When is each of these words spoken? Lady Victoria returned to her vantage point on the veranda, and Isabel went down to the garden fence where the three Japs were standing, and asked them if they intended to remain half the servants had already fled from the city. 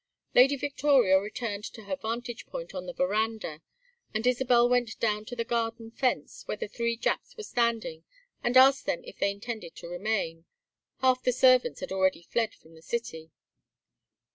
Lady 0.33 0.55
Victoria 0.55 1.19
returned 1.19 1.63
to 1.63 1.83
her 1.83 1.95
vantage 1.95 2.47
point 2.47 2.73
on 2.73 2.87
the 2.87 2.91
veranda, 2.93 3.61
and 4.15 4.25
Isabel 4.25 4.67
went 4.67 4.99
down 4.99 5.25
to 5.25 5.35
the 5.35 5.43
garden 5.45 5.91
fence 5.91 6.41
where 6.47 6.57
the 6.57 6.67
three 6.67 6.97
Japs 6.97 7.37
were 7.37 7.43
standing, 7.43 8.03
and 8.43 8.57
asked 8.57 8.87
them 8.87 9.01
if 9.03 9.19
they 9.19 9.29
intended 9.29 9.75
to 9.75 9.87
remain 9.87 10.45
half 11.01 11.21
the 11.21 11.31
servants 11.31 11.81
had 11.81 11.91
already 11.91 12.23
fled 12.23 12.55
from 12.55 12.73
the 12.73 12.81
city. 12.81 13.29